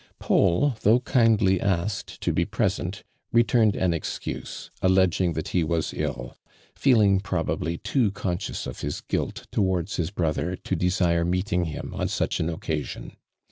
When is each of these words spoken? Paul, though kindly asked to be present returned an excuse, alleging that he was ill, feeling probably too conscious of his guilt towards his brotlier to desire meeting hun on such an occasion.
Paul, 0.17 0.77
though 0.81 1.01
kindly 1.01 1.61
asked 1.61 2.21
to 2.21 2.33
be 2.33 2.43
present 2.43 3.03
returned 3.31 3.75
an 3.75 3.93
excuse, 3.93 4.71
alleging 4.81 5.33
that 5.33 5.49
he 5.49 5.63
was 5.63 5.93
ill, 5.93 6.35
feeling 6.73 7.19
probably 7.19 7.77
too 7.77 8.09
conscious 8.09 8.65
of 8.65 8.79
his 8.81 8.99
guilt 9.01 9.45
towards 9.51 9.97
his 9.97 10.09
brotlier 10.09 10.55
to 10.63 10.75
desire 10.75 11.23
meeting 11.23 11.65
hun 11.65 11.91
on 11.93 12.07
such 12.07 12.39
an 12.39 12.49
occasion. 12.49 13.11